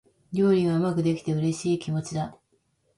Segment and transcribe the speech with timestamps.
[0.33, 2.35] 料理がうまくできて、嬉しい気持ちだ。